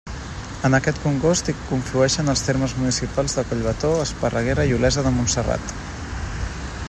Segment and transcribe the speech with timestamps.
[0.69, 5.77] En aquest congost hi conflueixen els termes municipals de Collbató, Esparreguera i Olesa de Montserrat.